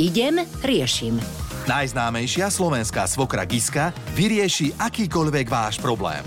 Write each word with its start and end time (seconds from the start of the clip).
Idem, 0.00 0.40
riešim. 0.64 1.20
Najznámejšia 1.68 2.48
slovenská 2.48 3.04
svokra 3.04 3.44
Giska 3.44 3.92
vyrieši 4.16 4.72
akýkoľvek 4.80 5.46
váš 5.46 5.76
problém. 5.76 6.24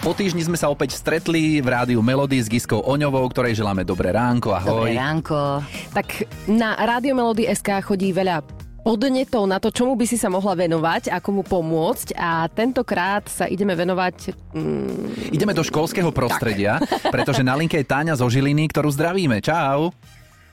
Po 0.00 0.16
týždni 0.16 0.40
sme 0.46 0.56
sa 0.56 0.72
opäť 0.72 0.96
stretli 0.96 1.60
v 1.60 1.68
rádiu 1.68 2.00
Melody 2.00 2.40
s 2.40 2.48
Giskou 2.48 2.80
Oňovou, 2.80 3.26
ktorej 3.28 3.58
želáme 3.58 3.84
dobré 3.84 4.14
ránko. 4.14 4.56
Ahoj. 4.56 4.88
Dobré 4.88 4.96
ránko. 4.96 5.60
Tak 5.92 6.24
na 6.48 6.72
Rádio 6.78 7.12
Melody 7.12 7.44
SK 7.50 7.84
chodí 7.84 8.14
veľa 8.14 8.40
podnetov 8.80 9.44
na 9.44 9.60
to, 9.60 9.68
čomu 9.68 9.92
by 9.92 10.08
si 10.08 10.16
sa 10.16 10.32
mohla 10.32 10.56
venovať, 10.56 11.12
ako 11.12 11.28
mu 11.36 11.42
pomôcť 11.44 12.16
a 12.16 12.48
tentokrát 12.48 13.28
sa 13.28 13.44
ideme 13.44 13.76
venovať... 13.76 14.32
Mm... 14.56 15.34
Ideme 15.36 15.52
do 15.52 15.60
školského 15.60 16.08
prostredia, 16.16 16.80
tak. 16.80 17.12
pretože 17.12 17.44
na 17.44 17.52
linke 17.52 17.76
je 17.76 17.84
Táňa 17.84 18.16
zo 18.16 18.24
Žiliny, 18.24 18.72
ktorú 18.72 18.88
zdravíme. 18.88 19.44
Čau. 19.44 19.92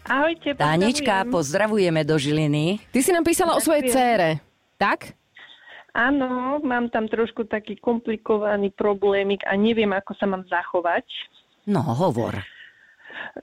Ahojte, 0.07 0.55
Tánička, 0.55 1.27
pozdravujeme 1.27 2.07
do 2.07 2.15
Žiliny. 2.15 2.79
Ty 2.95 2.99
si 3.03 3.11
nám 3.11 3.27
písala 3.27 3.51
Ďakujem. 3.51 3.59
o 3.59 3.65
svojej 3.67 3.83
cére, 3.91 4.29
tak? 4.79 5.11
Áno, 5.91 6.63
mám 6.63 6.87
tam 6.87 7.11
trošku 7.11 7.43
taký 7.43 7.75
komplikovaný 7.75 8.71
problémik 8.71 9.43
a 9.43 9.59
neviem, 9.59 9.91
ako 9.91 10.15
sa 10.15 10.23
mám 10.23 10.47
zachovať. 10.47 11.03
No, 11.67 11.83
hovor. 11.83 12.39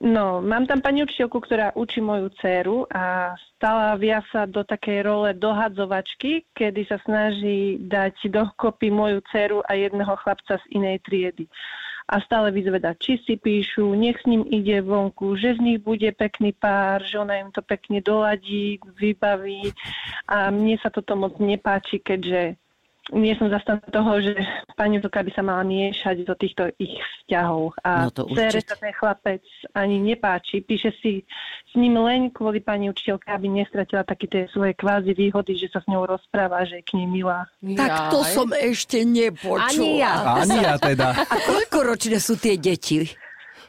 No, 0.00 0.40
mám 0.40 0.64
tam 0.64 0.80
pani 0.80 1.04
učiteľku, 1.04 1.36
ktorá 1.44 1.76
učí 1.76 2.00
moju 2.00 2.32
dceru 2.40 2.88
a 2.88 3.36
stala 3.54 3.98
viac 4.00 4.24
sa 4.32 4.48
do 4.48 4.64
takej 4.64 5.04
role 5.04 5.36
dohadzovačky, 5.36 6.48
kedy 6.56 6.88
sa 6.88 6.96
snaží 7.04 7.76
dať 7.84 8.32
dokopy 8.32 8.88
moju 8.88 9.20
dceru 9.28 9.60
a 9.68 9.76
jedného 9.76 10.16
chlapca 10.16 10.56
z 10.56 10.64
inej 10.72 11.04
triedy 11.04 11.44
a 12.04 12.20
stále 12.20 12.52
vyzvedať, 12.52 12.96
či 13.00 13.12
si 13.24 13.34
píšu, 13.40 13.96
nech 13.96 14.20
s 14.20 14.28
ním 14.28 14.44
ide 14.44 14.84
vonku, 14.84 15.40
že 15.40 15.56
z 15.56 15.60
nich 15.64 15.78
bude 15.80 16.12
pekný 16.12 16.52
pár, 16.52 17.00
že 17.00 17.16
ona 17.16 17.40
im 17.40 17.48
to 17.48 17.64
pekne 17.64 18.04
doladí, 18.04 18.76
vybaví. 19.00 19.72
A 20.28 20.52
mne 20.52 20.76
sa 20.76 20.92
toto 20.92 21.16
moc 21.16 21.40
nepáči, 21.40 22.04
keďže 22.04 22.60
nie 23.12 23.36
som 23.36 23.52
zastan 23.52 23.84
toho, 23.92 24.16
že 24.24 24.32
pani 24.80 24.96
Vlka 24.96 25.20
by 25.20 25.30
sa 25.36 25.44
mala 25.44 25.60
miešať 25.60 26.24
do 26.24 26.32
týchto 26.32 26.72
ich 26.80 26.96
vzťahov. 26.96 27.76
A 27.84 28.08
no 28.08 28.24
cere 28.32 28.64
sa 28.64 28.80
ten 28.80 28.96
chlapec 28.96 29.44
ani 29.76 30.00
nepáči. 30.00 30.64
Píše 30.64 30.96
si 31.04 31.20
s 31.68 31.72
ním 31.76 32.00
len 32.00 32.32
kvôli 32.32 32.64
pani 32.64 32.88
učiteľke, 32.88 33.28
aby 33.28 33.52
nestratila 33.52 34.08
také 34.08 34.24
tie 34.24 34.42
svoje 34.48 34.72
kvázi 34.72 35.12
výhody, 35.12 35.52
že 35.60 35.68
sa 35.68 35.84
s 35.84 35.86
ňou 35.92 36.08
rozpráva, 36.08 36.64
že 36.64 36.80
je 36.80 36.86
k 36.88 36.96
nej 36.96 37.08
milá. 37.20 37.44
Tak 37.76 38.08
to 38.08 38.24
som 38.24 38.48
ešte 38.56 39.04
nepočula. 39.04 39.68
Ani 39.68 40.00
ja. 40.00 40.14
Ani 40.40 40.58
ja 40.64 40.74
teda. 40.80 41.12
A 41.12 41.34
koľko 41.44 41.78
ročné 41.84 42.16
sú 42.16 42.40
tie 42.40 42.56
deti? 42.56 43.04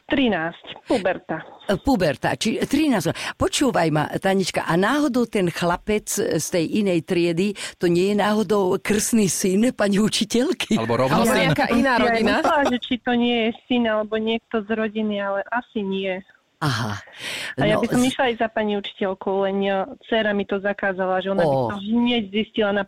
13, 0.06 0.86
puberta. 0.86 1.42
Puberta, 1.82 2.38
či 2.38 2.62
13. 2.62 3.10
Počúvaj 3.42 3.90
ma, 3.90 4.06
Tanička, 4.22 4.62
a 4.62 4.78
náhodou 4.78 5.26
ten 5.26 5.50
chlapec 5.50 6.06
z 6.14 6.46
tej 6.46 6.66
inej 6.86 7.10
triedy, 7.10 7.58
to 7.82 7.90
nie 7.90 8.14
je 8.14 8.16
náhodou 8.22 8.78
krsný 8.78 9.26
syn 9.26 9.74
pani 9.74 9.98
učiteľky? 9.98 10.78
Alebo 10.78 11.02
rovno 11.02 11.26
Alebo 11.26 11.34
nejaká 11.34 11.74
iná 11.74 11.98
rodina? 11.98 12.38
Ja 12.38 12.46
myslela, 12.46 12.64
že 12.70 12.78
či 12.86 12.96
to 13.02 13.12
nie 13.18 13.50
je 13.50 13.52
syn 13.66 13.90
alebo 13.90 14.16
niekto 14.22 14.62
z 14.62 14.70
rodiny, 14.78 15.18
ale 15.18 15.42
asi 15.50 15.82
nie. 15.82 16.22
Aha. 16.62 17.02
No, 17.58 17.62
a 17.62 17.66
ja 17.66 17.76
no, 17.78 17.82
by 17.82 17.88
som 17.90 18.02
išla 18.06 18.24
aj 18.30 18.36
za 18.46 18.48
pani 18.54 18.74
učiteľkou, 18.78 19.36
len 19.50 19.58
dcera 20.06 20.38
mi 20.38 20.46
to 20.46 20.62
zakázala, 20.62 21.18
že 21.26 21.34
ona 21.34 21.44
oh. 21.44 21.50
by 21.50 21.58
to 21.74 21.78
hneď 21.82 22.24
zistila 22.30 22.72
na 22.72 22.84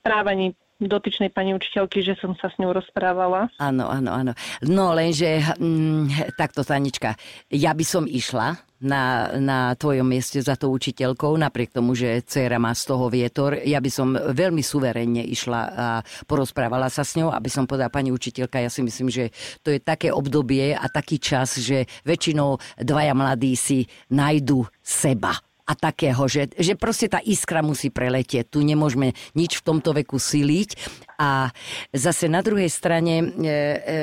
správaní 0.00 0.56
dotyčnej 0.78 1.34
pani 1.34 1.58
učiteľky, 1.58 2.06
že 2.06 2.14
som 2.22 2.38
sa 2.38 2.46
s 2.46 2.56
ňou 2.62 2.70
rozprávala. 2.70 3.50
Áno, 3.58 3.90
áno, 3.90 4.10
áno. 4.14 4.32
No 4.62 4.94
lenže, 4.94 5.42
mm, 5.58 6.38
takto 6.38 6.62
Tanička, 6.62 7.18
ja 7.50 7.74
by 7.74 7.82
som 7.82 8.06
išla 8.06 8.54
na, 8.78 9.34
na 9.42 9.58
tvojom 9.74 10.06
mieste 10.06 10.38
za 10.38 10.54
tou 10.54 10.70
učiteľkou, 10.70 11.34
napriek 11.34 11.74
tomu, 11.74 11.98
že 11.98 12.22
dcera 12.22 12.62
má 12.62 12.70
z 12.78 12.82
toho 12.86 13.10
vietor. 13.10 13.58
Ja 13.66 13.82
by 13.82 13.90
som 13.90 14.14
veľmi 14.14 14.62
suverénne 14.62 15.26
išla 15.26 15.60
a 15.66 15.86
porozprávala 16.30 16.86
sa 16.86 17.02
s 17.02 17.18
ňou, 17.18 17.34
aby 17.34 17.50
som 17.50 17.66
povedala, 17.66 17.90
pani 17.90 18.14
učiteľka, 18.14 18.62
ja 18.62 18.70
si 18.70 18.86
myslím, 18.86 19.10
že 19.10 19.34
to 19.66 19.74
je 19.74 19.82
také 19.82 20.14
obdobie 20.14 20.78
a 20.78 20.86
taký 20.86 21.18
čas, 21.18 21.58
že 21.58 21.90
väčšinou 22.06 22.62
dvaja 22.78 23.18
mladí 23.18 23.58
si 23.58 23.82
nájdu 24.14 24.62
seba 24.78 25.34
a 25.68 25.72
takého, 25.76 26.24
že, 26.24 26.48
že 26.56 26.72
proste 26.80 27.12
tá 27.12 27.20
iskra 27.20 27.60
musí 27.60 27.92
preletieť. 27.92 28.48
Tu 28.48 28.64
nemôžeme 28.64 29.12
nič 29.36 29.60
v 29.60 29.66
tomto 29.68 29.92
veku 29.92 30.16
siliť. 30.16 30.80
A 31.20 31.52
zase 31.92 32.32
na 32.32 32.40
druhej 32.40 32.72
strane 32.72 33.20
e, 33.20 33.24
e, 33.44 33.96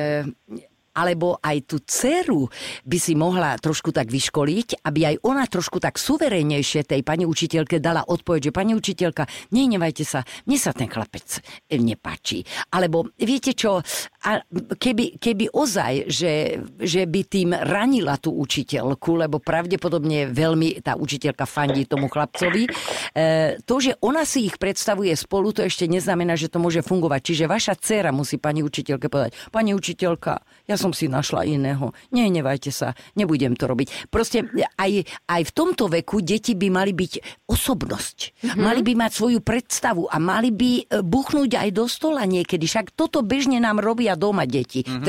alebo 0.95 1.35
aj 1.43 1.57
tú 1.67 1.77
dceru 1.83 2.47
by 2.87 2.97
si 2.97 3.13
mohla 3.19 3.59
trošku 3.59 3.91
tak 3.91 4.07
vyškoliť, 4.07 4.87
aby 4.87 4.99
aj 5.11 5.15
ona 5.27 5.43
trošku 5.43 5.83
tak 5.83 5.99
suverénnejšie 5.99 6.87
tej 6.87 7.03
pani 7.03 7.27
učiteľke 7.27 7.83
dala 7.83 8.07
odpoveď, 8.07 8.49
že 8.49 8.55
pani 8.55 8.71
učiteľka, 8.73 9.27
nenevajte 9.51 10.07
sa, 10.07 10.23
mne 10.47 10.57
sa 10.57 10.71
ten 10.71 10.87
chlapec 10.87 11.43
nepáči. 11.67 12.47
Alebo 12.71 13.11
viete 13.19 13.51
čo, 13.51 13.83
a 14.25 14.41
keby, 14.81 15.21
keby 15.21 15.53
ozaj, 15.53 16.09
že, 16.09 16.57
že 16.81 17.05
by 17.05 17.21
tým 17.29 17.53
ranila 17.53 18.17
tú 18.17 18.33
učiteľku, 18.33 19.21
lebo 19.21 19.37
pravdepodobne 19.37 20.33
veľmi 20.33 20.81
tá 20.81 20.97
učiteľka 20.97 21.45
fandí 21.45 21.85
tomu 21.85 22.09
chlapcovi, 22.09 22.65
e, 22.65 22.69
to, 23.61 23.75
že 23.77 23.93
ona 24.01 24.25
si 24.25 24.49
ich 24.49 24.57
predstavuje 24.57 25.13
spolu, 25.13 25.53
to 25.53 25.61
ešte 25.61 25.85
neznamená, 25.85 26.33
že 26.33 26.49
to 26.49 26.57
môže 26.57 26.81
fungovať. 26.81 27.21
Čiže 27.21 27.45
vaša 27.45 27.77
dcera 27.77 28.09
musí 28.09 28.41
pani 28.41 28.65
učiteľke 28.65 29.13
povedať, 29.13 29.37
pani 29.53 29.77
učiteľka, 29.77 30.41
ja 30.65 30.75
som 30.75 30.89
si 30.89 31.05
našla 31.05 31.45
iného. 31.45 31.93
Nenevajte 32.09 32.73
sa, 32.73 32.97
nebudem 33.13 33.53
to 33.53 33.69
robiť. 33.69 34.09
Proste 34.09 34.49
aj, 34.81 35.05
aj 35.29 35.41
v 35.45 35.51
tomto 35.53 35.85
veku 35.85 36.25
deti 36.25 36.57
by 36.57 36.73
mali 36.73 36.97
byť 36.97 37.45
osobnosť. 37.45 38.17
Mm-hmm. 38.41 38.57
Mali 38.57 38.81
by 38.81 38.93
mať 39.05 39.11
svoju 39.13 39.39
predstavu 39.45 40.09
a 40.09 40.17
mali 40.17 40.49
by 40.49 40.71
e, 40.81 40.83
buchnúť 41.05 41.61
aj 41.61 41.69
do 41.77 41.85
stola 41.85 42.25
niekedy. 42.25 42.65
Však 42.65 42.97
toto 42.97 43.21
bežne 43.21 43.61
nám 43.61 43.77
robia 43.77 44.14
doma 44.17 44.47
deti, 44.49 44.81
mm-hmm. 44.81 45.05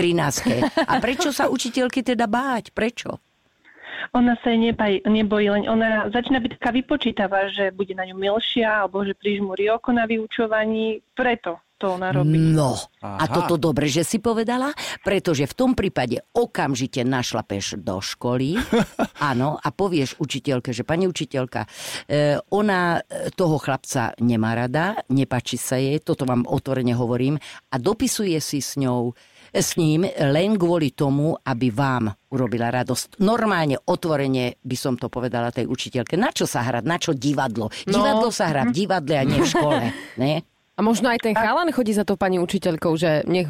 13. 0.78 0.86
A 0.86 0.92
prečo 1.02 1.30
sa 1.34 1.48
učiteľky 1.50 2.02
teda 2.02 2.26
báť? 2.30 2.70
Prečo? 2.70 3.18
Ona 4.14 4.38
sa 4.38 4.54
jej 4.54 4.60
nebaj, 4.70 5.02
nebojí, 5.02 5.50
len 5.50 5.66
ona 5.66 6.06
začína 6.14 6.38
byť 6.38 6.62
taká 6.62 6.70
vypočítavá, 6.70 7.50
že 7.50 7.74
bude 7.74 7.90
na 7.96 8.06
ňu 8.06 8.14
milšia, 8.14 8.86
alebo 8.86 9.02
že 9.02 9.18
prižmúri 9.18 9.66
oko 9.72 9.90
na 9.90 10.06
vyučovaní. 10.06 11.02
Preto 11.16 11.65
to 11.76 12.00
ona 12.00 12.08
robí. 12.08 12.40
No, 12.56 12.76
Aha. 13.04 13.20
a 13.20 13.24
toto 13.28 13.60
dobre, 13.60 13.92
že 13.92 14.00
si 14.00 14.16
povedala, 14.16 14.72
pretože 15.04 15.44
v 15.44 15.54
tom 15.54 15.70
prípade 15.76 16.24
okamžite 16.32 17.04
našlapeš 17.04 17.76
do 17.76 18.00
školy, 18.00 18.56
áno, 19.30 19.60
a 19.60 19.68
povieš 19.68 20.16
učiteľke, 20.16 20.72
že 20.72 20.88
pani 20.88 21.04
učiteľka, 21.04 21.68
e, 22.08 22.40
ona 22.56 22.96
e, 23.04 23.28
toho 23.36 23.60
chlapca 23.60 24.16
nemá 24.24 24.56
rada, 24.56 25.04
nepačí 25.12 25.60
sa 25.60 25.76
jej, 25.76 26.00
toto 26.00 26.24
vám 26.24 26.48
otvorene 26.48 26.96
hovorím, 26.96 27.36
a 27.68 27.76
dopisuje 27.76 28.40
si 28.40 28.64
s 28.64 28.80
ňou 28.80 29.12
s 29.56 29.78
ním 29.80 30.04
len 30.04 30.60
kvôli 30.60 30.92
tomu, 30.92 31.32
aby 31.32 31.72
vám 31.72 32.12
urobila 32.32 32.68
radosť. 32.68 33.22
Normálne, 33.22 33.80
otvorene 33.80 34.60
by 34.60 34.76
som 34.76 35.00
to 35.00 35.08
povedala 35.08 35.54
tej 35.54 35.64
učiteľke. 35.64 36.18
Na 36.18 36.34
čo 36.34 36.44
sa 36.44 36.60
hrať? 36.66 36.84
Na 36.84 37.00
čo 37.00 37.16
divadlo? 37.16 37.72
No. 37.88 37.92
Divadlo 37.94 38.28
sa 38.34 38.52
hrá 38.52 38.68
v 38.68 38.74
divadle 38.74 39.14
a 39.16 39.24
nie 39.24 39.40
v 39.40 39.48
škole. 39.48 39.84
Ne? 40.16 40.55
A 40.76 40.84
možno 40.84 41.08
aj 41.08 41.24
ten 41.24 41.32
chalan 41.32 41.72
chodí 41.72 41.96
za 41.96 42.04
to 42.04 42.20
pani 42.20 42.36
učiteľkou, 42.36 43.00
že 43.00 43.24
nech 43.24 43.48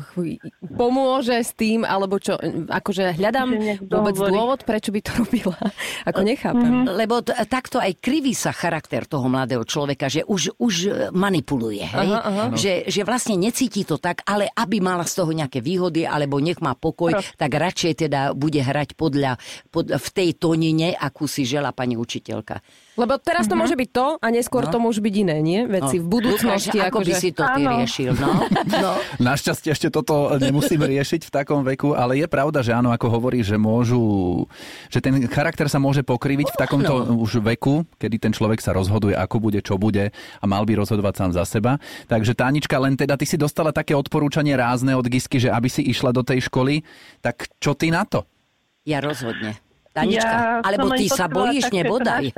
pomôže 0.79 1.43
s 1.43 1.59
tým, 1.59 1.83
alebo 1.83 2.23
čo, 2.23 2.39
akože 2.71 3.19
hľadám 3.19 3.83
vôbec 3.83 4.15
dôvod, 4.15 4.63
prečo 4.63 4.95
by 4.95 5.01
to 5.03 5.11
robila. 5.19 5.59
Ako 6.09 6.23
nechápem. 6.23 6.87
Mm-hmm. 6.87 6.95
Lebo 6.95 7.27
t- 7.27 7.35
takto 7.51 7.83
aj 7.83 7.99
kriví 7.99 8.31
sa 8.31 8.55
charakter 8.55 9.11
toho 9.11 9.27
mladého 9.27 9.67
človeka, 9.67 10.07
že 10.07 10.23
už, 10.23 10.55
už 10.55 10.75
manipuluje, 11.11 11.83
hej? 11.83 12.15
Aha, 12.15 12.21
aha. 12.23 12.45
Že, 12.55 12.95
že 12.95 13.03
vlastne 13.03 13.35
necíti 13.35 13.83
to 13.83 13.99
tak, 13.99 14.23
ale 14.23 14.47
aby 14.55 14.79
mala 14.79 15.03
z 15.03 15.19
toho 15.19 15.35
nejaké 15.35 15.59
výhody, 15.59 16.07
alebo 16.07 16.39
nech 16.39 16.63
má 16.63 16.79
pokoj, 16.79 17.11
Pro. 17.11 17.27
tak 17.35 17.51
radšej 17.51 18.07
teda 18.07 18.39
bude 18.39 18.63
hrať 18.63 18.95
podľa, 18.95 19.35
pod, 19.75 19.91
v 19.91 20.09
tej 20.15 20.39
tonine, 20.39 20.95
akú 20.95 21.27
si 21.27 21.43
žela 21.43 21.75
pani 21.75 21.99
učiteľka. 21.99 22.63
Lebo 22.95 23.19
teraz 23.19 23.51
to 23.51 23.59
mm-hmm. 23.59 23.61
môže 23.67 23.75
byť 23.75 23.91
to 23.91 24.07
a 24.23 24.27
neskôr 24.31 24.65
no. 24.65 24.73
to 24.73 24.79
môže 24.79 25.03
byť 25.03 25.15
iné, 25.27 25.37
nie? 25.43 25.61
Veci 25.67 25.99
no. 25.99 26.07
v 26.07 26.07
budúcnosti. 26.07 26.79
Lukáš, 26.79 26.89
ako 26.89 26.99
by 27.03 27.13
že... 27.13 27.16
si 27.19 27.31
to 27.33 27.43
ty 27.43 27.63
áno. 27.65 27.71
riešil, 27.81 28.13
no? 28.17 28.31
no. 28.85 28.93
Našťastie 29.19 29.73
ešte 29.73 29.89
toto 29.89 30.37
nemusím 30.37 30.85
riešiť 30.85 31.29
v 31.29 31.31
takom 31.33 31.65
veku, 31.65 31.97
ale 31.97 32.21
je 32.21 32.27
pravda, 32.29 32.61
že 32.61 32.77
áno, 32.77 32.93
ako 32.93 33.07
hovorí, 33.09 33.41
že 33.43 33.57
môžu, 33.57 34.45
že 34.93 35.01
ten 35.01 35.27
charakter 35.27 35.67
sa 35.67 35.81
môže 35.81 36.05
pokriviť 36.05 36.55
v 36.55 36.57
takomto 36.61 36.95
no. 37.09 37.21
už 37.21 37.43
veku, 37.43 37.83
kedy 37.99 38.17
ten 38.21 38.33
človek 38.33 38.61
sa 38.61 38.77
rozhoduje, 38.77 39.17
ako 39.17 39.37
bude, 39.41 39.61
čo 39.65 39.81
bude 39.81 40.13
a 40.15 40.45
mal 40.45 40.63
by 40.63 40.79
rozhodovať 40.79 41.15
sám 41.17 41.31
za 41.35 41.45
seba. 41.45 41.83
Takže 42.07 42.37
Tánička, 42.37 42.77
len 42.79 42.95
teda 42.95 43.19
ty 43.19 43.25
si 43.25 43.41
dostala 43.41 43.75
také 43.75 43.97
odporúčanie 43.97 44.55
rázne 44.55 44.95
od 44.95 45.09
Gisky, 45.09 45.41
že 45.43 45.51
aby 45.51 45.67
si 45.73 45.83
išla 45.85 46.13
do 46.13 46.23
tej 46.23 46.47
školy, 46.47 46.85
tak 47.25 47.49
čo 47.59 47.75
ty 47.75 47.91
na 47.91 48.05
to? 48.07 48.23
Ja 48.87 49.03
rozhodne. 49.03 49.66
Tanička, 49.97 50.29
ja 50.29 50.61
alebo 50.61 50.93
ty 50.93 51.09
sa 51.09 51.25
bojíš, 51.25 51.73
nebodaj. 51.73 52.29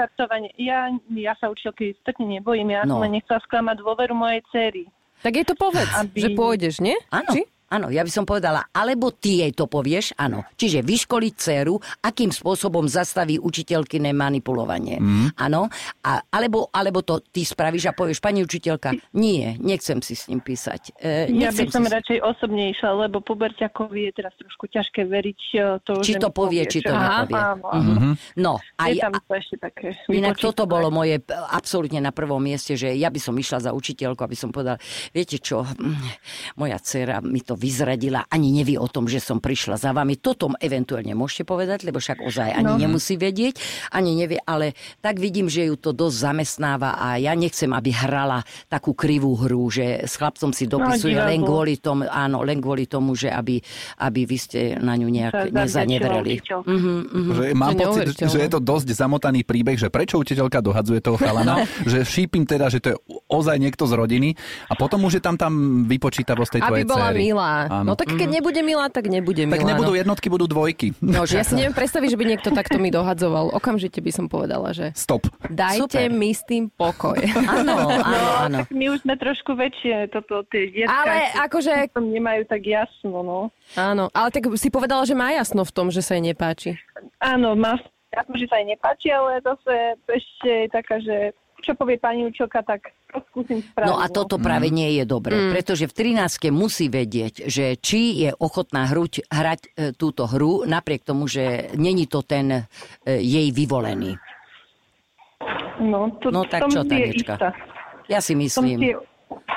Ja, 0.63 0.95
ja 0.95 1.33
sa 1.43 1.51
učiteľky 1.51 1.99
stotne 2.07 2.39
nebojím, 2.39 2.71
ja 2.71 2.87
no. 2.87 3.03
som 3.03 3.11
nechcela 3.11 3.43
sklamať 3.51 3.83
dôveru 3.83 4.15
mojej 4.15 4.41
cery. 4.55 4.87
Tak 5.27 5.35
je 5.35 5.45
to 5.51 5.55
povedz, 5.59 5.91
aby... 5.99 6.19
že 6.23 6.29
pôjdeš, 6.39 6.79
nie? 6.79 6.95
Áno. 7.11 7.35
Či? 7.35 7.43
Áno, 7.69 7.93
ja 7.93 8.01
by 8.01 8.09
som 8.09 8.25
povedala, 8.25 8.65
alebo 8.73 9.13
ty 9.13 9.45
jej 9.45 9.53
to 9.53 9.69
povieš, 9.69 10.17
áno. 10.17 10.41
Čiže 10.57 10.81
vyškoliť 10.81 11.33
dceru, 11.37 11.77
akým 12.01 12.33
spôsobom 12.33 12.89
zastaví 12.89 13.37
učiteľkyné 13.37 14.17
manipulovanie. 14.17 14.97
Mm. 14.97 15.37
Áno, 15.37 15.69
a, 16.01 16.25
alebo, 16.33 16.73
alebo 16.73 17.05
to 17.05 17.21
ty 17.21 17.45
spravíš 17.45 17.93
a 17.93 17.93
povieš, 17.93 18.25
pani 18.25 18.41
učiteľka, 18.41 18.97
nie, 19.13 19.53
nechcem 19.61 20.01
si 20.01 20.17
s 20.17 20.33
ním 20.33 20.41
písať. 20.41 20.97
E, 20.97 21.29
ja 21.37 21.53
by 21.53 21.69
som 21.69 21.85
si... 21.85 21.93
radšej 21.93 22.19
osobne 22.25 22.73
išla, 22.73 23.05
lebo 23.05 23.21
puberťakovi 23.21 24.09
je 24.09 24.13
teraz 24.17 24.33
trošku 24.41 24.65
ťažké 24.73 25.05
veriť 25.05 25.41
e, 25.53 25.59
to, 25.85 25.93
či 26.01 26.17
že 26.17 26.25
to 26.25 26.33
povie, 26.33 26.65
či 26.65 26.81
to 26.81 26.97
nepovie. 26.97 27.37
Áno, 27.37 27.69
áno. 27.69 27.85
Mm-hmm. 27.85 28.13
No, 28.41 28.53
a 28.81 28.83
je 28.89 29.05
tam 29.05 29.13
to 29.13 29.35
ešte 29.37 29.57
také 29.61 29.93
Inak 30.09 30.41
toto 30.41 30.65
bolo 30.65 30.89
moje 30.89 31.21
absolútne 31.53 32.01
na 32.01 32.17
prvom 32.17 32.41
mieste, 32.41 32.81
že 32.81 32.97
ja 32.97 33.13
by 33.13 33.21
som 33.21 33.37
išla 33.37 33.69
za 33.69 33.71
učiteľku, 33.77 34.25
aby 34.25 34.37
som 34.39 34.49
povedala, 34.49 34.81
viete 35.13 35.37
čo, 35.37 35.69
mm, 35.69 36.57
moja 36.57 36.81
dcera 36.81 37.21
mi 37.21 37.45
to 37.45 37.58
vyzradila, 37.59 38.31
ani 38.31 38.55
nevie 38.55 38.79
o 38.79 38.87
tom, 38.87 39.11
že 39.11 39.19
som 39.19 39.43
prišla 39.43 39.77
za 39.77 39.91
vami. 39.91 40.17
Toto 40.23 40.55
eventuálne 40.63 41.13
môžete 41.19 41.43
povedať, 41.43 41.83
lebo 41.83 41.99
však 41.99 42.23
ozaj 42.23 42.55
ani 42.55 42.73
no. 42.73 42.79
nemusí 42.79 43.19
vedieť, 43.19 43.59
ani 43.91 44.15
nevie, 44.15 44.39
ale 44.47 44.79
tak 45.03 45.19
vidím, 45.19 45.51
že 45.51 45.67
ju 45.67 45.75
to 45.75 45.91
dosť 45.91 46.17
zamestnáva 46.31 46.95
a 46.97 47.19
ja 47.19 47.35
nechcem, 47.35 47.69
aby 47.75 47.91
hrala 47.91 48.47
takú 48.71 48.95
krivú 48.95 49.35
hru, 49.35 49.67
že 49.69 50.07
s 50.07 50.15
chlapcom 50.15 50.55
si 50.55 50.71
dopisuje 50.71 51.19
no, 51.19 51.27
len 51.27 51.41
kvôli 51.43 51.83
tomu, 51.83 52.07
áno, 52.07 52.47
len 52.47 52.63
kvôli 52.63 52.87
tomu, 52.87 53.19
že 53.19 53.29
aby, 53.29 53.59
aby 53.99 54.21
vy 54.25 54.39
ste 54.39 54.61
na 54.79 54.95
ňu 54.95 55.09
nejak 55.11 55.51
nezanevreli. 55.51 56.41
Mm-hmm, 56.47 56.99
mm-hmm. 57.11 57.35
Že 57.35 57.45
mám 57.59 57.75
pocit, 57.75 58.07
že 58.15 58.39
je 58.39 58.51
to 58.51 58.61
dosť 58.63 58.89
zamotaný 58.95 59.43
príbeh, 59.43 59.75
že 59.75 59.91
prečo 59.91 60.21
učiteľka 60.23 60.63
dohadzuje 60.63 61.03
toho 61.03 61.19
chalana, 61.19 61.65
no. 61.65 61.65
že 61.91 62.07
šípim 62.07 62.47
teda, 62.47 62.71
že 62.71 62.79
to 62.79 62.95
je 62.95 62.97
ozaj 63.29 63.57
niekto 63.59 63.89
z 63.89 63.93
rodiny 63.97 64.31
a 64.69 64.73
potom 64.77 65.03
už 65.09 65.19
je 65.19 65.23
tam 65.25 65.35
tam 65.41 65.85
vypočítavosť 65.89 66.51
tej 66.59 66.63
tvojej 66.63 66.85
Aby 66.85 66.93
bola 66.93 67.09
milá. 67.11 67.48
Áno. 67.69 67.93
No 67.93 67.93
tak 67.97 68.13
keď 68.15 68.29
mm. 68.29 68.37
nebude 68.41 68.61
milá, 68.61 68.87
tak 68.93 69.09
nebude 69.09 69.43
milá. 69.49 69.57
Tak 69.57 69.65
nebudú 69.65 69.93
no. 69.95 69.99
jednotky, 69.99 70.27
budú 70.29 70.47
dvojky. 70.51 70.93
No, 71.01 71.25
že 71.25 71.41
ja 71.41 71.45
si 71.47 71.57
neviem 71.57 71.73
predstaviť, 71.73 72.09
že 72.13 72.19
by 72.19 72.25
niekto 72.25 72.49
takto 72.53 72.77
mi 72.77 72.93
dohadzoval. 72.93 73.57
Okamžite 73.57 73.99
by 74.05 74.11
som 74.13 74.27
povedala, 74.29 74.77
že... 74.77 74.93
Stop. 74.93 75.27
Dajte 75.49 76.09
Super. 76.09 76.13
mi 76.13 76.31
s 76.33 76.43
tým 76.45 76.69
pokoj. 76.69 77.19
Áno, 77.59 77.75
áno, 77.91 78.29
áno. 78.45 78.59
Tak 78.67 78.71
my 78.75 78.87
už 78.93 79.03
sme 79.03 79.15
trošku 79.17 79.57
väčšie, 79.57 80.13
toto 80.13 80.45
tie 80.53 80.69
dietka, 80.69 80.95
Ale 80.95 81.33
akože... 81.49 81.91
nemajú 81.97 82.45
tak 82.47 82.63
jasno, 82.67 83.25
no. 83.25 83.39
Áno, 83.75 84.13
ale 84.13 84.29
tak 84.31 84.47
si 84.55 84.69
povedala, 84.69 85.03
že 85.09 85.17
má 85.17 85.33
jasno 85.33 85.65
v 85.65 85.73
tom, 85.75 85.89
že 85.89 86.05
sa 86.05 86.15
jej 86.15 86.25
nepáči. 86.25 86.77
Áno, 87.19 87.57
má 87.57 87.81
jasno, 88.13 88.35
že 88.37 88.47
sa 88.47 88.61
jej 88.61 88.69
nepáči, 88.69 89.09
ale 89.11 89.41
zase 89.43 89.75
ešte 90.07 90.49
je 90.49 90.69
taká, 90.71 90.97
že 91.01 91.17
čo 91.63 91.73
povie 91.75 91.99
pani 91.99 92.27
učiteľka, 92.27 92.61
tak 92.63 92.95
to 93.11 93.19
skúsim 93.33 93.59
spraviť. 93.63 93.91
No 93.91 93.99
a 93.99 94.07
toto 94.07 94.39
no. 94.39 94.45
práve 94.45 94.71
nie 94.71 94.99
je 95.01 95.05
dobré, 95.05 95.35
mm. 95.35 95.51
pretože 95.51 95.85
v 95.91 96.15
13. 96.15 96.55
musí 96.55 96.87
vedieť, 96.87 97.49
že 97.51 97.75
či 97.81 98.27
je 98.27 98.31
ochotná 98.39 98.87
hruť, 98.87 99.27
hrať 99.27 99.61
e, 99.65 99.69
túto 99.97 100.31
hru, 100.31 100.63
napriek 100.69 101.03
tomu, 101.03 101.27
že 101.27 101.75
není 101.75 102.07
to 102.07 102.23
ten 102.23 102.53
e, 102.53 102.61
jej 103.19 103.49
vyvolený. 103.51 104.15
No, 105.79 106.11
to, 106.19 106.35
no 106.35 106.43
tak 106.47 106.67
čo, 106.71 106.83
Tanečka? 106.83 107.39
Ja 108.11 108.19
si 108.19 108.35
myslím. 108.35 108.99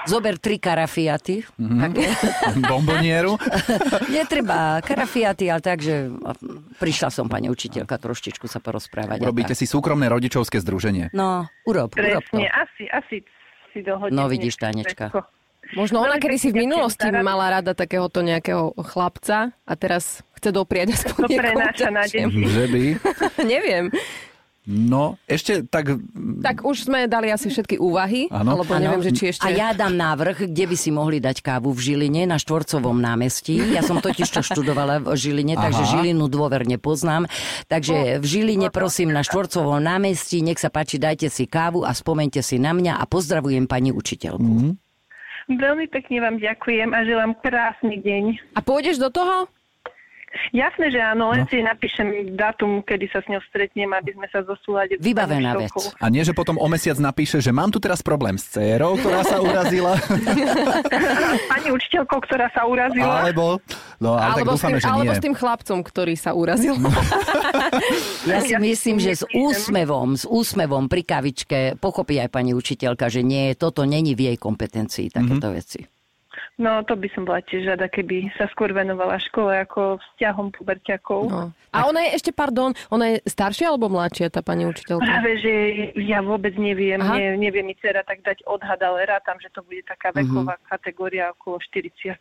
Zober 0.10 0.42
tri 0.42 0.58
karafiaty. 0.58 1.46
Mm-hmm. 1.62 2.64
Bombonieru. 2.70 3.38
Netreba 4.16 4.82
karafiaty, 4.82 5.48
ale 5.48 5.62
takže 5.62 6.10
prišla 6.82 7.14
som, 7.14 7.30
pani 7.30 7.54
učiteľka, 7.54 8.02
troštičku 8.02 8.50
sa 8.50 8.58
porozprávať. 8.58 9.22
Urobíte 9.22 9.54
si 9.54 9.70
súkromné 9.70 10.10
rodičovské 10.10 10.58
združenie. 10.58 11.14
No, 11.14 11.46
urob, 11.70 11.94
Presne, 11.94 12.18
urob 12.18 12.26
to. 12.34 12.38
asi, 12.42 12.90
asi 12.90 13.22
si 13.72 13.80
dohodne. 13.86 14.18
No 14.18 14.26
vidíš, 14.26 14.58
Tanečka. 14.58 15.14
Možno 15.78 16.04
ona 16.04 16.20
kedy 16.20 16.36
si 16.42 16.50
v 16.52 16.68
minulosti 16.68 17.08
mala 17.22 17.62
rada 17.62 17.72
takéhoto 17.72 18.20
nejakého 18.20 18.76
chlapca 18.82 19.56
a 19.64 19.74
teraz 19.80 20.26
chce 20.36 20.50
dopriať 20.52 20.98
aspoň 20.98 21.22
To 21.22 21.28
prenáša 21.32 21.88
na 21.94 22.04
deň. 22.04 22.26
Že 22.28 22.66
by? 22.68 22.84
Neviem. 23.54 23.86
No, 24.62 25.18
ešte 25.26 25.66
tak... 25.66 25.98
Tak 26.46 26.62
už 26.62 26.86
sme 26.86 27.10
dali 27.10 27.34
asi 27.34 27.50
všetky 27.50 27.82
úvahy, 27.82 28.30
ano. 28.30 28.62
alebo 28.62 28.70
neviem, 28.78 29.02
že 29.02 29.10
či 29.10 29.24
ešte... 29.34 29.42
A 29.42 29.50
ja 29.50 29.74
dám 29.74 29.98
návrh, 29.98 30.46
kde 30.46 30.66
by 30.70 30.76
si 30.78 30.94
mohli 30.94 31.18
dať 31.18 31.42
kávu 31.42 31.74
v 31.74 31.82
Žiline 31.82 32.30
na 32.30 32.38
Štvorcovom 32.38 32.94
námestí. 32.94 33.58
Ja 33.74 33.82
som 33.82 33.98
totiž 33.98 34.30
to 34.30 34.46
študovala 34.46 35.02
v 35.02 35.18
Žiline, 35.18 35.58
Aha. 35.58 35.66
takže 35.66 35.84
Žilinu 35.90 36.30
dôverne 36.30 36.78
poznám. 36.78 37.26
Takže 37.74 38.22
v 38.22 38.26
Žiline 38.26 38.70
prosím 38.70 39.10
na 39.10 39.26
Štvorcovom 39.26 39.82
námestí, 39.82 40.46
nech 40.46 40.62
sa 40.62 40.70
páči, 40.70 41.02
dajte 41.02 41.34
si 41.34 41.50
kávu 41.50 41.82
a 41.82 41.90
spomente 41.98 42.46
si 42.46 42.62
na 42.62 42.78
mňa 42.78 43.02
a 43.02 43.04
pozdravujem 43.10 43.66
pani 43.66 43.90
učiteľku. 43.90 44.46
Mm. 44.46 44.74
Veľmi 45.58 45.90
pekne 45.90 46.22
vám 46.22 46.38
ďakujem 46.38 46.94
a 46.94 47.00
želám 47.02 47.34
krásny 47.42 47.98
deň. 47.98 48.56
A 48.56 48.62
pôjdeš 48.62 49.02
do 49.02 49.10
toho? 49.10 49.50
Jasné, 50.56 50.92
že 50.92 51.00
áno, 51.00 51.32
len 51.32 51.44
no. 51.44 51.50
si 51.52 51.60
napíšem 51.60 52.36
datum, 52.40 52.80
kedy 52.84 53.06
sa 53.12 53.20
s 53.20 53.28
ňou 53.28 53.44
stretnem, 53.52 53.92
aby 53.92 54.16
sme 54.16 54.28
sa 54.32 54.44
zosúladili. 54.48 55.00
Vybavená 55.04 55.60
vec. 55.60 55.72
A 56.00 56.08
nie, 56.08 56.24
že 56.24 56.32
potom 56.32 56.56
o 56.56 56.68
mesiac 56.72 56.96
napíše, 57.04 57.44
že 57.44 57.52
mám 57.52 57.72
tu 57.72 57.84
teraz 57.84 58.00
problém 58.00 58.40
s 58.40 58.48
dcerou, 58.52 58.96
ktorá 58.96 59.28
sa 59.28 59.44
urazila. 59.44 60.00
Pani 61.52 61.70
učiteľkou, 61.72 62.20
ktorá 62.24 62.48
sa 62.56 62.64
urazila. 62.64 63.28
Alebo, 63.28 63.60
no, 64.00 64.16
ale 64.16 64.44
alebo, 64.44 64.56
tak 64.56 64.60
dúfame, 64.60 64.80
s 64.80 64.84
tým, 64.84 64.84
že 64.84 64.88
alebo 64.88 65.12
nie. 65.12 65.20
s 65.20 65.24
tým 65.24 65.36
chlapcom, 65.36 65.80
ktorý 65.84 66.14
sa 66.16 66.32
urazil. 66.32 66.76
No. 66.80 66.92
ja 68.32 68.40
si 68.40 68.56
myslím, 68.56 68.98
že 69.04 69.12
s 69.20 69.24
úsmevom, 69.32 70.16
s 70.16 70.24
úsmevom 70.24 70.88
pri 70.88 71.04
kavičke 71.04 71.60
pochopí 71.80 72.20
aj 72.24 72.32
pani 72.32 72.56
učiteľka, 72.56 73.12
že 73.12 73.20
nie, 73.24 73.52
toto 73.60 73.84
není 73.84 74.16
v 74.16 74.32
jej 74.32 74.38
kompetencii, 74.40 75.12
takéto 75.12 75.52
mm-hmm. 75.52 75.60
veci. 75.60 76.01
No 76.62 76.86
to 76.86 76.94
by 76.94 77.10
som 77.18 77.26
bola 77.26 77.42
tiež 77.42 77.74
rada, 77.74 77.90
keby 77.90 78.30
sa 78.38 78.46
skôr 78.54 78.70
venovala 78.70 79.18
škole 79.18 79.50
ako 79.66 79.98
vzťahom 79.98 80.54
puberťakov. 80.54 81.22
No. 81.26 81.50
A 81.74 81.90
ona 81.90 82.06
je 82.06 82.22
ešte, 82.22 82.32
pardon, 82.36 82.78
ona 82.94 83.18
je 83.18 83.26
staršia 83.26 83.74
alebo 83.74 83.90
mladšia, 83.90 84.30
tá 84.30 84.46
pani 84.46 84.70
učiteľka? 84.70 85.02
Práve, 85.02 85.42
že 85.42 85.54
ja 85.98 86.22
vôbec 86.22 86.54
neviem, 86.62 87.02
ne, 87.02 87.40
nevie 87.40 87.66
mi 87.66 87.74
dcera 87.74 88.06
tak 88.06 88.22
dať 88.22 88.46
odhad, 88.46 88.78
ale 88.78 89.10
rátam, 89.10 89.42
že 89.42 89.50
to 89.50 89.66
bude 89.66 89.82
taká 89.90 90.14
mhm. 90.14 90.18
veková 90.22 90.54
mm-hmm. 90.60 90.70
kategória 90.70 91.24
okolo 91.34 91.58
40 91.58 92.14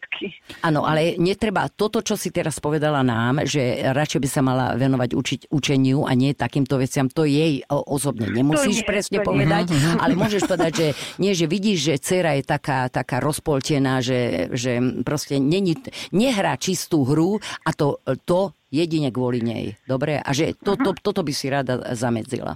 Áno, 0.65 0.89
ale 0.89 1.21
netreba 1.21 1.69
toto, 1.69 2.01
čo 2.01 2.17
si 2.17 2.33
teraz 2.33 2.63
povedala 2.63 3.05
nám, 3.05 3.45
že 3.45 3.85
radšej 3.93 4.21
by 4.23 4.29
sa 4.31 4.41
mala 4.41 4.67
venovať 4.79 5.11
učiť 5.13 5.41
učeniu 5.53 6.09
a 6.09 6.15
nie 6.15 6.33
takýmto 6.33 6.81
veciam, 6.81 7.11
to 7.11 7.27
jej 7.27 7.61
osobne 7.69 8.31
nemusíš 8.31 8.81
to 8.81 8.87
nie, 8.87 8.89
presne 8.89 9.19
to 9.21 9.27
povedať, 9.27 9.65
nie. 9.75 9.83
Ale 10.03 10.15
môžeš 10.15 10.47
povedať, 10.47 10.73
že 10.73 10.89
nie, 11.19 11.33
že 11.35 11.51
vidíš, 11.51 11.79
že 11.91 11.95
dcera 11.99 12.39
je 12.39 12.45
taká, 12.47 12.87
taká 12.87 13.19
rozpoltená, 13.19 13.99
že 13.99 14.30
že, 14.55 14.81
proste 15.03 15.39
není, 15.39 15.77
nehrá 16.15 16.57
čistú 16.57 17.05
hru 17.05 17.39
a 17.67 17.71
to, 17.75 18.01
to 18.25 18.55
jedine 18.71 19.11
kvôli 19.11 19.43
nej. 19.43 19.65
Dobre? 19.85 20.19
A 20.23 20.31
že 20.31 20.55
to, 20.59 20.79
to, 20.79 20.95
toto 20.97 21.21
by 21.27 21.33
si 21.35 21.51
rada 21.51 21.95
zamedzila. 21.95 22.55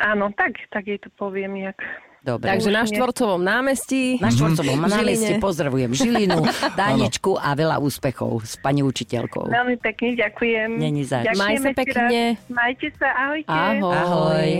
Áno, 0.00 0.32
tak, 0.32 0.56
tak 0.72 0.88
jej 0.88 0.96
to 0.96 1.12
poviem, 1.18 1.60
jak 1.60 1.76
Dobre. 2.20 2.52
Takže 2.52 2.68
na 2.68 2.84
Štvorcovom 2.84 3.40
námestí. 3.40 4.20
Na 4.20 4.28
Štvorcovom 4.28 4.76
mm-hmm. 4.76 4.92
námestí 4.92 5.32
pozdravujem 5.40 5.90
Žilinu, 5.96 6.44
Dáničku 6.80 7.40
a 7.40 7.56
veľa 7.56 7.80
úspechov 7.80 8.44
s 8.44 8.60
pani 8.60 8.84
učiteľkou. 8.84 9.48
Veľmi 9.48 9.80
pekne 9.80 10.20
ďakujem. 10.20 10.68
Není 10.76 11.08
zač. 11.08 11.32
Maj 11.32 11.64
sa 11.64 11.72
pekne. 11.72 12.36
Majte 12.52 12.92
sa, 13.00 13.08
ahojte. 13.16 13.48
Ahoj. 13.48 13.96
Ahoj. 13.96 14.50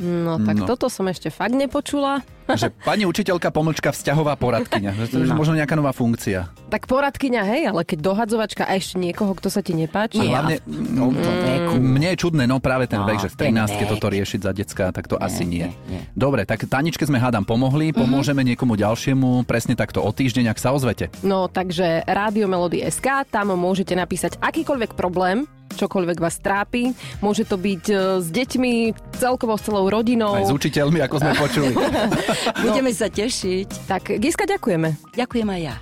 No 0.00 0.40
tak 0.40 0.56
no. 0.60 0.66
toto 0.68 0.88
som 0.88 1.04
ešte 1.08 1.28
fakt 1.28 1.52
nepočula. 1.52 2.24
Že 2.46 2.70
pani 2.86 3.04
učiteľka 3.10 3.50
pomlčka 3.50 3.90
vzťahová 3.90 4.38
poradkyňa. 4.38 4.90
To 5.10 5.18
je 5.18 5.26
no. 5.26 5.34
možno 5.34 5.58
nejaká 5.58 5.74
nová 5.74 5.90
funkcia. 5.90 6.46
Tak 6.70 6.86
poradkyňa, 6.86 7.42
hej, 7.42 7.62
ale 7.74 7.82
keď 7.82 7.98
dohadzovačka 8.06 8.62
a 8.66 8.78
ešte 8.78 9.02
niekoho, 9.02 9.34
kto 9.34 9.50
sa 9.50 9.66
ti 9.66 9.74
nepáči. 9.74 10.22
A 10.22 10.42
hlavne, 10.42 10.62
no, 10.66 11.10
to, 11.10 11.30
mm. 11.30 11.82
mne 11.82 12.08
je 12.14 12.18
čudné, 12.22 12.46
no 12.46 12.62
práve 12.62 12.86
ten 12.86 13.02
no, 13.02 13.06
vek, 13.06 13.18
že 13.18 13.30
v 13.34 13.50
13 13.50 13.82
keď 13.82 13.86
toto 13.98 14.06
riešiť 14.06 14.40
za 14.42 14.52
decka, 14.54 14.84
tak 14.94 15.10
to 15.10 15.18
nie, 15.18 15.26
asi 15.26 15.42
nie. 15.42 15.66
nie. 15.90 16.00
Dobre, 16.14 16.46
tak 16.46 16.62
Taničke 16.70 17.02
sme 17.02 17.18
hádam 17.18 17.42
pomohli, 17.42 17.90
mhm. 17.90 17.98
pomôžeme 17.98 18.42
mm-hmm. 18.42 18.50
niekomu 18.54 18.74
ďalšiemu 18.78 19.28
presne 19.46 19.74
takto 19.74 20.02
o 20.02 20.10
týždeň, 20.14 20.54
ak 20.54 20.58
sa 20.62 20.70
ozvete. 20.70 21.10
No 21.26 21.50
takže 21.50 22.06
Rádio 22.06 22.46
Melody 22.46 22.86
SK, 22.86 23.26
tam 23.30 23.54
môžete 23.58 23.98
napísať 23.98 24.38
akýkoľvek 24.38 24.94
problém, 24.94 25.46
čokoľvek 25.76 26.18
vás 26.18 26.40
trápi. 26.40 26.96
Môže 27.20 27.44
to 27.44 27.60
byť 27.60 27.84
e, 27.92 27.94
s 28.24 28.28
deťmi, 28.32 28.72
celkovo 29.20 29.54
s 29.60 29.62
celou 29.68 29.86
rodinou. 29.86 30.32
Aj 30.32 30.48
s 30.48 30.52
učiteľmi, 30.52 31.04
ako 31.04 31.16
sme 31.20 31.32
počuli. 31.44 31.72
Budeme 32.64 32.90
no. 32.90 32.98
sa 32.98 33.12
tešiť. 33.12 33.68
Tak, 33.84 34.16
Giska, 34.16 34.48
ďakujeme. 34.48 34.96
Ďakujem 35.14 35.48
aj 35.52 35.60
ja. 35.60 35.74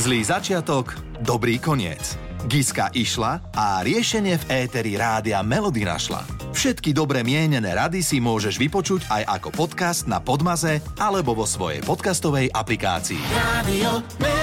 Zlý 0.00 0.24
začiatok, 0.24 0.96
dobrý 1.20 1.60
koniec. 1.60 2.16
Giska 2.48 2.90
išla 2.90 3.38
a 3.54 3.86
riešenie 3.86 4.34
v 4.34 4.66
éteri 4.66 4.98
rádia 4.98 5.38
Melody 5.46 5.86
našla. 5.86 6.26
Všetky 6.50 6.90
dobre 6.90 7.22
mienené 7.22 7.70
rady 7.70 8.02
si 8.02 8.18
môžeš 8.18 8.58
vypočuť 8.58 9.06
aj 9.08 9.22
ako 9.40 9.48
podcast 9.54 10.10
na 10.10 10.18
Podmaze 10.18 10.82
alebo 10.98 11.38
vo 11.38 11.46
svojej 11.46 11.78
podcastovej 11.86 12.50
aplikácii. 12.50 13.22
Radio 13.38 14.41